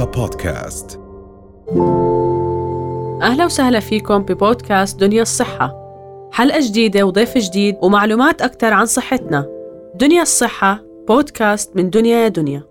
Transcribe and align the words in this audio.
رؤيا 0.00 0.12
بودكاست. 0.12 1.00
أهلا 3.22 3.44
وسهلا 3.44 3.80
فيكم 3.80 4.22
ببودكاست 4.22 5.00
دنيا 5.00 5.22
الصحة. 5.22 5.76
حلقة 6.32 6.60
جديدة 6.60 7.06
وضيف 7.06 7.38
جديد 7.38 7.76
ومعلومات 7.82 8.42
أكثر 8.42 8.72
عن 8.72 8.86
صحتنا. 8.86 9.46
دنيا 9.94 10.22
الصحة 10.22 10.82
بودكاست 11.08 11.76
من 11.76 11.90
دنيا 11.90 12.16
يا 12.16 12.28
دنيا. 12.28 12.62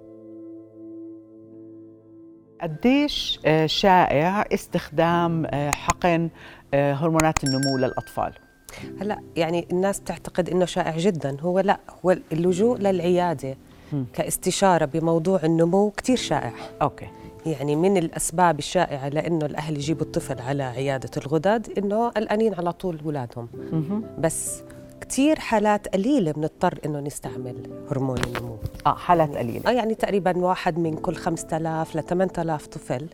قديش 2.61 3.39
آه، 3.45 3.65
شائع 3.65 4.45
استخدام 4.53 5.45
آه، 5.45 5.71
حقن 5.71 6.29
آه، 6.73 6.93
هرمونات 6.93 7.43
النمو 7.43 7.77
للأطفال؟ 7.77 8.33
هلا 9.01 9.19
يعني 9.35 9.67
الناس 9.71 10.01
تعتقد 10.01 10.49
إنه 10.49 10.65
شائع 10.65 10.97
جدا. 10.97 11.37
هو 11.41 11.59
لا 11.59 11.79
هو 12.05 12.17
اللجوء 12.31 12.77
للعيادة 12.77 13.57
كاستشارة 14.13 14.85
بموضوع 14.85 15.39
النمو 15.43 15.89
كثير 15.89 16.17
شائع. 16.17 16.53
أوكي. 16.81 17.07
يعني 17.45 17.75
من 17.75 17.97
الأسباب 17.97 18.59
الشائعة 18.59 19.09
لأنه 19.09 19.45
الأهل 19.45 19.75
يجيبوا 19.75 20.05
الطفل 20.05 20.41
على 20.41 20.63
عيادة 20.63 21.09
الغدد 21.17 21.67
إنه 21.77 22.09
قلقانين 22.09 22.53
على 22.53 22.73
طول 22.73 22.99
اولادهم 23.05 23.47
بس 24.19 24.63
كثير 25.09 25.39
حالات 25.39 25.87
قليلة 25.87 26.31
بنضطر 26.31 26.79
إنه 26.85 26.99
نستعمل 26.99 27.55
هرمون 27.91 28.17
النمو. 28.27 28.57
آه 28.87 28.95
حالات 28.95 29.35
قليلة. 29.37 29.69
آه 29.69 29.71
يعني 29.71 29.95
تقريبا 29.95 30.37
واحد 30.37 30.79
من 30.79 30.93
كل 30.97 31.15
5000 31.15 31.95
ل 31.95 32.03
8000 32.03 32.67
طفل 32.67 33.07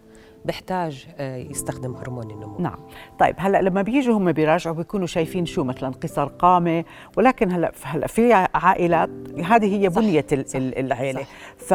بيحتاج 0.45 1.07
آه، 1.17 1.37
يستخدم 1.37 1.95
هرمون 1.95 2.31
النمو. 2.31 2.55
نعم. 2.59 2.79
طيب 3.19 3.35
هلأ 3.37 3.61
لما 3.61 3.81
بيجوا 3.81 4.17
هم 4.17 4.31
بيراجعوا 4.31 4.75
بيكونوا 4.75 5.07
شايفين 5.07 5.45
شو؟ 5.45 5.63
مثلا 5.63 5.89
قصر 6.03 6.25
قامة. 6.25 6.83
ولكن 7.17 7.51
هلأ 7.51 7.71
هلأ 7.83 8.07
في 8.07 8.33
عائلات 8.53 9.09
هذه 9.43 9.75
هي 9.81 9.89
بنية 9.89 10.25
صح، 10.31 10.55
ال- 10.55 10.79
العيلة. 10.79 11.21
صح. 11.21 11.27
ف 11.57 11.71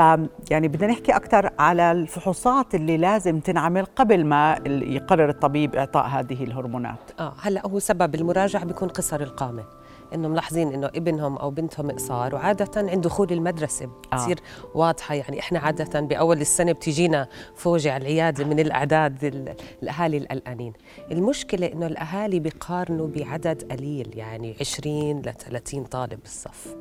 يعني 0.51 0.69
بدنا 0.69 0.91
نحكي 0.93 1.13
أكثر 1.17 1.51
على 1.59 1.93
الفحوصات 1.93 2.75
اللي 2.75 2.97
لازم 2.97 3.41
تنعمل 3.41 3.85
قبل 3.85 4.25
ما 4.25 4.59
يقرر 4.67 5.29
الطبيب 5.29 5.75
إعطاء 5.77 6.07
هذه 6.07 6.45
الهرمونات. 6.45 6.99
آه 7.21 7.33
هلأ 7.41 7.67
هو 7.67 7.79
سبب 7.79 8.15
المراجعة 8.15 8.65
بيكون 8.65 8.89
قصر 8.89 9.21
القامة. 9.21 9.80
إنه 10.15 10.29
ملاحظين 10.29 10.73
إنه 10.75 10.87
ابنهم 10.87 11.37
أو 11.37 11.51
بنتهم 11.51 11.91
قصار 11.91 12.35
وعادة 12.35 12.71
عند 12.91 13.01
دخول 13.05 13.33
المدرسة 13.33 13.87
بتصير 13.87 14.39
آه. 14.39 14.77
واضحة. 14.79 15.15
يعني 15.15 15.39
إحنا 15.41 15.59
عادة 15.59 16.01
بأول 16.01 16.41
السنة 16.41 16.73
بتجينا 16.73 17.29
فوجة 17.55 17.93
على 17.93 18.03
العياده 18.03 18.45
من 18.45 18.61
الأعداد 18.61 19.25
ال- 19.25 19.55
الأهالي 19.83 20.17
القلقانين 20.17 20.73
المشكلة 21.11 21.67
إنه 21.73 21.87
الأهالي 21.87 22.39
بيقارنوا 22.41 23.07
بعدد 23.07 23.73
قليل 23.73 24.11
يعني 24.19 24.57
20 24.61 25.21
ل 25.23 25.33
30 25.35 25.85
طالب 25.85 26.21
بالصف. 26.21 26.77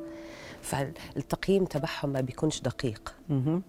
فالتقييم 0.62 1.64
تبعهم 1.64 2.10
ما 2.10 2.20
بيكونش 2.20 2.60
دقيق. 2.60 3.14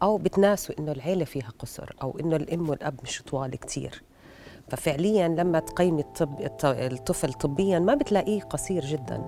أو 0.03 0.17
بتناسوا 0.17 0.75
إنه 0.79 0.91
العيلة 0.91 1.25
فيها 1.25 1.49
قصر 1.59 1.89
أو 2.01 2.17
إنه 2.19 2.35
الأم 2.35 2.69
والأب 2.69 2.95
مش 3.03 3.21
طوال 3.21 3.55
كتير. 3.55 4.01
ففعليا 4.71 5.27
لما 5.27 5.59
تقيمي 5.59 6.01
الطب 6.01 6.41
الط- 6.41 6.65
الطفل 6.65 7.33
طبيا 7.33 7.79
ما 7.79 7.95
بتلاقيه 7.95 8.41
قصير 8.41 8.85
جدا. 8.85 9.25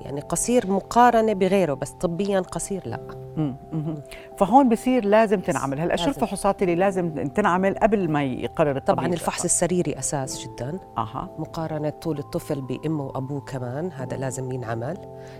يعني 0.00 0.20
قصير 0.20 0.70
مقارنة 0.70 1.32
بغيره 1.32 1.74
بس 1.74 1.90
طبيا 1.90 2.40
قصير 2.40 2.82
لا. 2.88 3.00
مم، 3.36 3.56
مم. 3.72 3.94
فهون 4.38 4.68
بصير 4.68 5.04
لازم 5.04 5.40
تنعمل. 5.40 5.80
هلأ 5.80 5.96
شو. 5.96 6.08
الفحوصات 6.10 6.62
اللي 6.62 6.74
لازم 6.74 7.28
تنعمل 7.28 7.74
قبل 7.74 8.10
ما 8.10 8.24
يقرر 8.24 8.76
الطبيب؟ 8.76 8.96
طبعا 8.96 9.06
الفحص 9.06 9.44
السريري 9.44 9.98
أساس 9.98 10.46
جدا. 10.46 10.78
أها. 10.98 11.28
مقارنة 11.38 11.90
طول 11.90 12.18
الطفل 12.18 12.60
بأمه 12.60 13.04
وأبوه 13.06 13.40
كمان 13.40 13.92
هذا 13.92 14.16
لازم 14.16 14.52
ينعمل. 14.52 14.96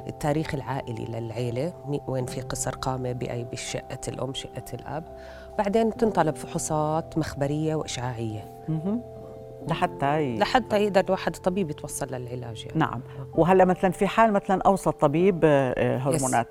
التاريخ 0.07 0.55
العائلي 0.55 1.05
للعيلة 1.05 1.73
مي- 1.89 2.01
وين 2.09 2.27
في 2.27 2.41
قصر 2.41 2.71
قامة 2.75 3.13
بأي 3.13 3.45
بشقة 3.45 3.99
الأم 4.09 4.35
شقة 4.35 4.65
الأب. 4.75 5.05
بعدين 5.59 5.97
تنطلب 5.97 6.37
فحوصات 6.37 7.19
مخبرية 7.19 7.75
وإشعاعية. 7.75 8.45
لحتى 9.69 10.23
ي... 10.23 10.39
لحتى 10.39 10.85
يقدر 10.85 11.05
الواحد 11.05 11.35
الطبيب 11.35 11.71
يتوصل 11.71 12.07
للعلاج 12.07 12.67
يعني. 12.67 12.79
نعم. 12.79 13.01
وهلا 13.35 13.65
مثلا 13.65 13.91
في 13.91 14.07
حال 14.07 14.33
مثلا 14.33 14.63
اوصى 14.63 14.91
الطبيب 14.91 15.41
آه، 15.45 15.75
آه، 15.77 15.99
هرمونات. 15.99 16.49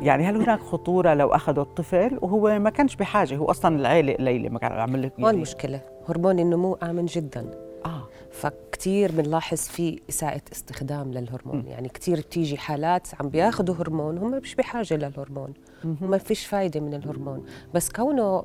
يعني 0.00 0.24
هل 0.24 0.36
هناك 0.36 0.60
خطورة 0.60 1.14
لو 1.14 1.28
أخذوا 1.28 1.64
الطفل 1.64 2.18
وهو 2.22 2.58
ما 2.58 2.70
كانش 2.70 2.96
بحاجة 2.96 3.36
هو 3.36 3.44
أصلا 3.44 3.76
العيلة 3.76 4.12
قليله 4.12 4.48
ما 4.48 4.58
كان 4.58 4.72
عمل 4.72 5.02
لك 5.02 5.12
هون 5.12 5.24
يعني؟ 5.24 5.36
المشكلة 5.36 5.80
هرمون 6.08 6.38
النمو 6.38 6.74
آمن 6.74 7.06
جدا. 7.06 7.50
آه. 7.86 8.08
فكتير 8.30 9.12
بنلاحظ 9.12 9.58
في 9.58 10.00
إساءة 10.08 10.42
استخدام 10.52 11.12
للهرمون. 11.12 11.66
يعني 11.66 11.88
كتير 11.88 12.18
بتيجي 12.20 12.58
حالات 12.58 13.08
عم 13.20 13.28
بياخذوا 13.28 13.74
هرمون 13.74 14.18
هم 14.18 14.30
مش 14.30 14.54
بحاجة 14.54 14.94
للهرمون. 14.94 15.54
ما 16.00 16.18
فيش 16.18 16.46
فايدة 16.46 16.80
من 16.80 16.94
الهرمون. 16.94 17.46
بس 17.74 17.88
كونه 17.88 18.44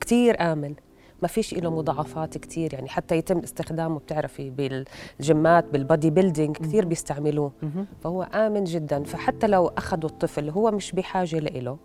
كتير 0.00 0.40
آمن. 0.52 0.74
ما 1.22 1.28
فيش 1.28 1.54
له 1.54 1.70
مضاعفات 1.70 2.38
كتير 2.38 2.74
يعني 2.74 2.88
حتى 2.88 3.16
يتم 3.16 3.38
استخدامه 3.38 3.98
بتعرفي 3.98 4.50
بالجيمات 4.50 5.64
بالبادي 5.72 6.10
بيلدينج 6.10 6.56
كثير 6.56 6.84
بيستعملوه. 6.84 7.52
فهو 8.00 8.22
آمن 8.22 8.64
جدا. 8.64 9.04
فحتى 9.04 9.46
لو 9.46 9.68
أخذوا 9.68 10.10
الطفل 10.10 10.50
هو 10.50 10.70
مش 10.70 10.92
بحاجة 10.92 11.38
له 11.38 11.76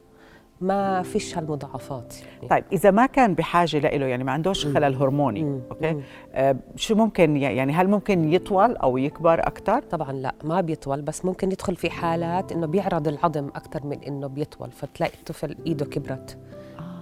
ما 0.62 1.02
فيش 1.02 1.38
هالمضاعفات 1.38 2.16
يعني. 2.36 2.48
طيب 2.50 2.64
إذا 2.74 2.92
ما 2.92 3.06
كان 3.06 3.34
بحاجة 3.34 3.98
له 3.98 4.06
يعني 4.06 4.24
ما 4.24 4.32
عندوش 4.32 4.66
خلل 4.66 4.96
هرموني 4.96 5.44
مم. 5.44 5.60
أوكي؟ 5.72 5.94
مم. 5.94 6.02
آه 6.34 6.56
شو 6.76 6.96
ممكن 6.96 7.38
يعني 7.38 7.74
هل 7.74 7.88
ممكن 7.88 8.34
يطول 8.34 8.76
أو 8.76 8.98
يكبر 8.98 9.40
أكثر 9.40 9.82
طبعا 9.82 10.12
لا 10.12 10.36
ما 10.44 10.62
بيطول 10.62 11.02
بس 11.02 11.26
ممكن 11.26 11.52
يدخل 11.52 11.76
في 11.76 11.90
حالات 11.90 12.52
إنه 12.52 12.68
بيعرض 12.68 13.08
العظم 13.08 13.48
أكثر 13.48 13.86
من 13.86 14.04
إنه 14.04 14.28
بيطول 14.28 14.72
فتلاقي 14.72 15.14
الطفل 15.14 15.56
إيده 15.66 15.86
كبرت. 15.86 16.38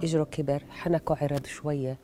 اجره 0.04 0.24
كبر 0.24 0.62
حنكه 0.70 1.16
عرض 1.20 1.46
شوية 1.46 1.98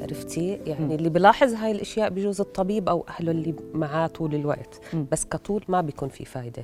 عرفتي؟ 0.00 0.60
يعني 0.66 0.94
اللي 0.94 1.08
بيلاحظ 1.08 1.54
هاي 1.54 1.72
الأشياء 1.72 2.10
بجوز 2.10 2.40
الطبيب 2.40 2.88
أو 2.88 3.04
أهله 3.08 3.30
اللي 3.30 3.54
معاه 3.74 4.06
طول 4.06 4.34
الوقت 4.34 4.80
بس 5.12 5.24
كطول 5.24 5.64
ما 5.68 5.80
بيكون 5.80 6.08
في 6.08 6.24
فايدة. 6.24 6.62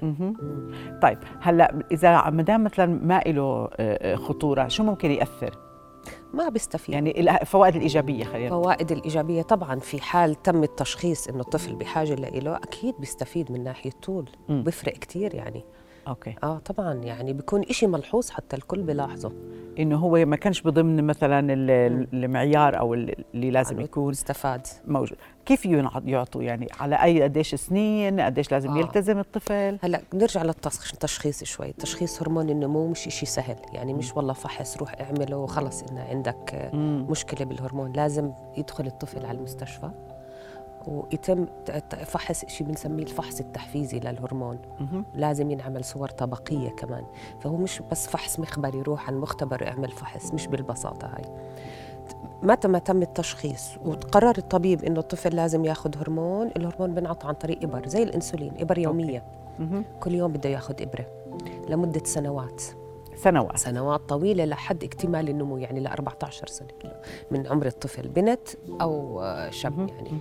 طيب 1.03 1.19
هلأ 1.41 1.83
إذا 1.93 2.31
ما 2.31 2.43
دام 2.43 2.65
مثلا 2.65 2.87
ما 2.87 3.23
له 3.27 3.69
آه، 3.77 4.17
خطورة 4.17 4.69
شو 4.69 4.83
ممكن 4.83 5.11
يأثر؟ 5.11 5.59
ما 6.35 6.49
بيستفيد. 6.49 6.95
يعني 6.95 7.21
الفوائد 7.21 7.77
الإيجابية 7.77 8.25
خلينا 8.25 8.57
الفوائد 8.57 8.93
الإيجابية 8.93 9.43
طبعا 9.43 9.79
في 9.79 10.01
حال 10.01 10.43
تم 10.43 10.63
التشخيص 10.63 11.29
إنه 11.29 11.41
الطفل 11.41 11.75
بحاجة 11.75 12.15
له 12.15 12.57
أكيد 12.57 12.95
بيستفيد 12.99 13.53
من 13.53 13.65
ناحية 13.65 13.91
طول 14.03 14.31
بيفرق 14.49 14.93
كتير 14.93 15.35
يعني. 15.35 15.65
أوكي. 16.09 16.35
آه 16.43 16.59
طبعا 16.59 16.95
يعني 16.95 17.33
بيكون 17.33 17.63
إشي 17.63 17.87
ملحوظ 17.87 18.31
حتى 18.31 18.57
الكل 18.57 18.83
بيلاحظه. 18.83 19.33
إنه 19.79 19.97
هو 19.97 20.25
ما 20.25 20.37
كانش 20.37 20.63
بضمن 20.63 21.05
مثلا 21.05 21.53
ال- 21.53 22.07
المعيار 22.15 22.79
أو 22.79 22.95
ال- 22.95 23.25
اللي 23.35 23.51
لازم 23.51 23.81
يكون 23.81 24.13
استفاد. 24.13 24.67
موجود. 24.87 25.19
كيف 25.47 25.67
يعطوا 26.05 26.43
يعني؟ 26.43 26.69
على 26.81 27.03
اي 27.03 27.23
قديش 27.23 27.55
سنين؟ 27.55 28.21
قديش 28.21 28.53
لازم 28.53 28.71
آه. 28.71 28.79
يلتزم 28.79 29.19
الطفل؟ 29.19 29.79
هلأ 29.83 30.01
نرجع 30.15 30.43
للتشخيص 30.43 31.45
شوي. 31.45 31.73
تشخيص 31.73 32.23
هرمون 32.23 32.51
النمو 32.51 32.87
مش 32.89 33.07
إشي 33.07 33.27
سهل. 33.27 33.57
يعني 33.73 33.95
مش 33.95 34.17
والله 34.17 34.33
فحص 34.33 34.77
روح 34.77 34.95
اعمله 35.01 35.37
وخلص 35.37 35.83
إن 35.83 35.99
عندك 35.99 36.55
آه، 36.55 36.75
مشكلة 37.11 37.47
بالهرمون. 37.47 37.93
لازم 37.93 38.33
يدخل 38.57 38.87
الطفل 38.87 39.27
على 39.27 39.39
المستشفى. 39.39 39.91
ويتم 40.89 41.47
فحص 42.05 42.45
شيء 42.45 42.67
بنسميه 42.67 43.03
الفحص 43.03 43.41
التحفيزي 43.41 44.01
للهرمون. 44.01 44.59
لازم 45.15 45.51
ينعمل 45.51 45.85
صور 45.85 46.09
طبقية 46.09 46.69
كمان. 46.69 47.05
فهو 47.41 47.57
مش 47.57 47.83
بس 47.91 48.09
فحص 48.09 48.41
مخبري 48.41 48.79
يروح 48.79 49.07
على 49.07 49.17
المختبر 49.17 49.63
يعمل 49.63 49.91
فحص 49.91 50.35
مش 50.35 50.47
بالبساطة 50.47 51.07
هاي. 51.07 51.25
متى 52.43 52.69
ما 52.69 52.79
تم 52.79 53.03
التشخيص 53.03 53.69
وقرر 53.85 54.39
الطبيب 54.39 54.85
إنه 54.85 55.01
الطفل 55.01 55.37
لازم 55.37 55.65
ياخذ 55.65 55.99
هرمون 55.99 56.51
الهرمون 56.57 56.95
بنعطى 56.95 57.29
عن 57.29 57.35
طريق 57.35 57.63
إبر 57.63 57.89
زي 57.89 58.03
الإنسولين 58.03 58.53
إبر 58.59 58.79
يومية. 58.79 59.25
كل 60.01 60.15
يوم 60.15 60.33
بده 60.33 60.49
ياخذ 60.49 60.75
إبرة 60.83 61.07
لمدة 61.69 62.05
سنوات. 62.05 62.63
سنوات. 63.17 63.59
سنوات 63.59 64.01
طويلة 64.01 64.45
لحد 64.45 64.85
اكتمال 64.85 65.29
النمو 65.29 65.57
يعني 65.57 65.81
ل 65.81 65.87
14 65.87 66.47
سنة 66.47 66.69
من 67.31 67.47
عمر 67.47 67.67
الطفل 67.67 68.09
بنت 68.09 68.49
أو 68.81 69.23
شاب 69.51 69.79
يعني. 69.79 70.21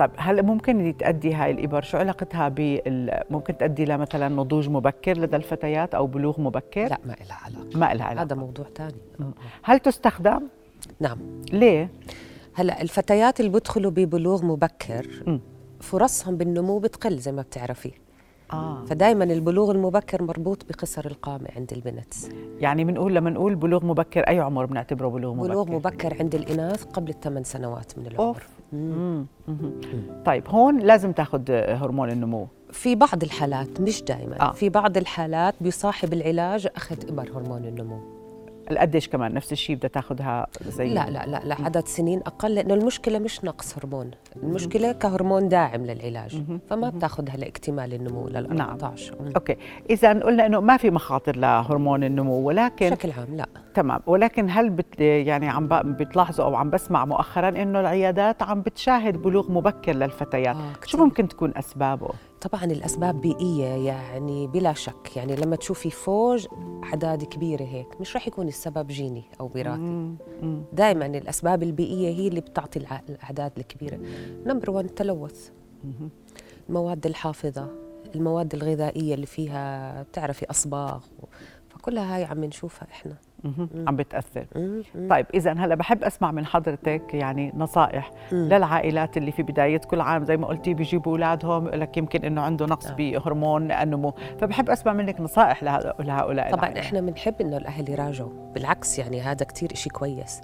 طيب 0.00 0.10
هل 0.16 0.42
ممكن 0.42 0.94
تؤدي 0.98 1.34
هاي 1.34 1.50
الإبر؟ 1.50 1.82
شو 1.82 1.98
علاقتها 1.98 2.48
بال 2.48 3.20
ممكن 3.30 3.58
تؤدي 3.58 3.84
لمثلا 3.84 4.28
نضوج 4.28 4.68
مبكر 4.68 5.18
لدى 5.18 5.36
الفتيات 5.36 5.94
أو 5.94 6.06
بلوغ 6.06 6.40
مبكر؟ 6.40 6.88
لا 6.88 6.98
ما 7.04 7.16
لها 7.28 7.36
علاقة. 7.44 7.78
ما 7.78 7.94
لها 7.94 8.06
علاقة. 8.06 8.24
هذا 8.24 8.36
موضوع 8.36 8.66
ثاني. 8.76 8.94
هل 9.62 9.78
تستخدم؟ 9.78 10.40
نعم. 11.00 11.18
ليه؟ 11.52 11.90
هلأ 12.54 12.82
الفتيات 12.82 13.40
اللي 13.40 13.50
بيدخلوا 13.50 13.90
ببلوغ 13.90 14.44
مبكر 14.44 15.22
مم. 15.26 15.40
فرصهم 15.80 16.36
بالنمو 16.36 16.78
بتقل 16.78 17.18
زي 17.18 17.32
ما 17.32 17.42
بتعرفي. 17.42 17.92
آه. 18.52 18.84
فدائما 18.84 19.24
البلوغ 19.24 19.70
المبكر 19.70 20.22
مربوط 20.22 20.64
بقصر 20.68 21.06
القامة 21.06 21.48
عند 21.56 21.72
البنت. 21.72 22.14
يعني 22.60 22.84
بنقول 22.84 23.14
لما 23.14 23.30
نقول 23.30 23.54
بلوغ 23.54 23.84
مبكر 23.84 24.20
أي 24.20 24.40
عمر 24.40 24.66
بنعتبره 24.66 25.08
بلوغ 25.08 25.34
مبكر؟ 25.34 25.48
بلوغ 25.48 25.70
مبكر 25.70 26.16
عند 26.20 26.34
الإناث 26.34 26.84
قبل 26.84 27.10
الثمان 27.10 27.44
سنوات 27.44 27.98
من 27.98 28.06
العمر. 28.06 28.26
أوف. 28.26 28.59
مم. 28.72 29.26
مم. 29.48 29.70
طيب 30.24 30.48
هون 30.48 30.78
لازم 30.78 31.12
تاخذ 31.12 31.50
هرمون 31.50 32.10
النمو 32.10 32.46
في 32.72 32.94
بعض 32.94 33.22
الحالات 33.22 33.80
مش 33.80 34.02
دائما 34.02 34.40
آه. 34.40 34.48
آه. 34.48 34.52
في 34.52 34.68
بعض 34.68 34.96
الحالات 34.96 35.54
بيصاحب 35.60 36.12
العلاج 36.12 36.68
أخذ 36.76 36.96
إبر 37.08 37.30
هرمون 37.34 37.64
النمو 37.64 38.19
قديش 38.78 39.08
كمان 39.08 39.34
نفس 39.34 39.52
الشيء 39.52 39.76
بدها 39.76 39.88
تاخذها 39.88 40.46
زي 40.66 40.88
لا 40.88 41.10
لا 41.10 41.26
لا 41.26 41.40
لا 41.44 41.56
عدد 41.64 41.86
سنين 41.88 42.18
أقل 42.18 42.54
لأنه 42.54 42.74
المشكلة 42.74 43.18
مش 43.18 43.44
نقص 43.44 43.78
هرمون 43.78 44.10
المشكلة 44.42 44.92
كهرمون 44.92 45.48
داعم 45.48 45.86
للعلاج 45.86 46.42
فما 46.70 46.90
بتاخذها 46.90 47.36
لإكتمال 47.36 47.94
النمو 47.94 48.28
لل 48.28 48.46
14 48.60 49.14
نعم. 49.22 49.32
okay. 49.36 49.56
إذا 49.90 50.12
قلنا 50.12 50.46
إنه 50.46 50.60
ما 50.60 50.76
في 50.76 50.90
مخاطر 50.90 51.36
لهرمون 51.36 52.04
النمو 52.04 52.34
ولكن 52.34 52.90
بشكل 52.90 53.10
عام 53.10 53.36
لا. 53.36 53.46
تمام. 53.74 54.00
ولكن 54.06 54.50
هل 54.50 54.70
بت 54.70 55.00
يعني 55.00 55.48
عم 55.48 55.68
بتلاحظوا 55.68 56.44
أو 56.44 56.54
عم 56.54 56.70
بسمع 56.70 57.04
مؤخرا 57.04 57.48
إنه 57.48 57.80
العيادات 57.80 58.42
عم 58.42 58.60
بتشاهد 58.62 59.16
بلوغ 59.16 59.52
مبكر 59.52 59.92
للفتيات؟ 59.92 60.56
آه 60.56 60.86
شو 60.86 61.04
ممكن 61.04 61.28
تكون 61.28 61.52
أسبابه؟ 61.56 62.08
طبعا 62.40 62.64
الأسباب 62.64 63.20
بيئية 63.20 63.66
يعني 63.66 64.46
بلا 64.46 64.72
شك. 64.72 65.16
يعني 65.16 65.36
لما 65.36 65.56
تشوفي 65.56 65.90
فوج 65.90 66.46
أعداد 66.84 67.24
كبيرة 67.24 67.64
هيك 67.64 68.00
مش 68.00 68.16
رح 68.16 68.26
يكون 68.28 68.48
السبب 68.48 68.86
جيني 68.86 69.22
أو 69.40 69.50
وراثي. 69.54 70.14
دائما 70.72 71.06
الأسباب 71.06 71.62
البيئية 71.62 72.08
هي 72.08 72.28
اللي 72.28 72.40
بتعطي 72.40 72.78
الأعداد 73.08 73.52
الكبيرة. 73.58 73.98
نمبر 74.46 74.70
1 74.70 74.84
التلوث. 74.84 75.50
المواد 76.68 77.06
الحافظة 77.06 77.68
المواد 78.14 78.54
الغذائية 78.54 79.14
اللي 79.14 79.26
فيها 79.26 80.02
بتعرفي 80.02 80.50
أصباغ 80.50 81.00
فكلها 81.68 82.16
هاي 82.16 82.24
عم 82.24 82.44
نشوفها 82.44 82.88
إحنا. 82.90 83.16
عم 83.86 83.96
بتأثر. 83.96 84.46
طيب 85.10 85.26
اذا 85.34 85.52
هلا 85.52 85.74
بحب 85.74 86.04
أسمع 86.04 86.30
من 86.30 86.46
حضرتك 86.46 87.14
يعني 87.14 87.52
نصائح 87.56 88.10
للعائلات 88.32 89.16
اللي 89.16 89.32
في 89.32 89.42
بداية 89.42 89.78
كل 89.78 90.00
عام 90.00 90.24
زي 90.24 90.36
ما 90.36 90.46
قلتي 90.46 90.74
بيجيبوا 90.74 91.12
أولادهم 91.12 91.68
لك 91.68 91.96
يمكن 91.96 92.24
إنه 92.24 92.40
عنده 92.40 92.66
نقص 92.66 92.86
آه. 92.86 92.94
بهرمون 92.94 93.72
النمو 93.72 94.14
فبحب 94.40 94.70
أسمع 94.70 94.92
منك 94.92 95.20
نصائح 95.20 95.62
لهؤلاء 95.62 96.50
طبعا 96.50 96.64
العائلات. 96.64 96.76
إحنا 96.76 97.00
بنحب 97.00 97.34
إنه 97.40 97.56
الأهل 97.56 97.90
يراجعوا. 97.90 98.52
بالعكس 98.54 98.98
يعني 98.98 99.20
هذا 99.20 99.46
كثير 99.46 99.74
شيء 99.74 99.92
كويس. 99.92 100.40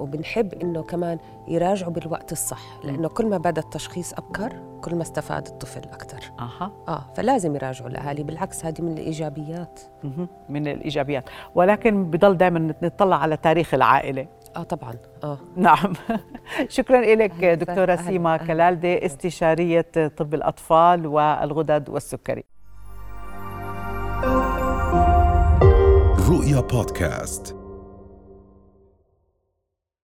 وبنحب 0.00 0.54
إنه 0.54 0.82
كمان 0.82 1.18
يراجعوا 1.48 1.92
بالوقت 1.92 2.32
الصح 2.32 2.78
لأنه 2.84 3.08
كل 3.08 3.26
ما 3.26 3.38
بدأ 3.38 3.60
التشخيص 3.60 4.12
أبكر 4.12 4.52
كل 4.82 4.94
ما 4.94 5.02
استفاد 5.02 5.46
الطفل 5.46 5.80
أكثر 5.80 6.32
أها. 6.38 6.72
آه 6.88 7.04
فلازم 7.14 7.56
يراجعوا 7.56 7.88
الأهالي 7.88 8.22
بالعكس 8.22 8.64
هذه 8.64 8.82
من 8.82 8.92
الإيجابيات. 8.92 9.80
من 10.48 10.68
الإيجابيات. 10.68 11.24
ولكن 11.54 12.10
بضل 12.10 12.36
دائما 12.36 12.74
نطلع 12.82 13.16
على 13.16 13.36
تاريخ 13.36 13.74
العائلة. 13.74 14.26
آه 14.56 14.62
طبعا. 14.62 14.94
آه. 15.24 15.38
نعم. 15.56 15.92
شكرا 16.68 17.14
لك 17.14 17.44
دكتورة 17.44 17.92
أهل 17.92 18.04
سيما 18.04 18.34
أهل 18.34 18.46
كلالده 18.46 19.06
استشارية 19.06 19.86
طب 20.16 20.34
الأطفال 20.34 21.06
والغدد 21.06 21.88
والسكري. 21.88 22.44
رؤيا 26.30 26.60
بودكاست. 26.60 27.61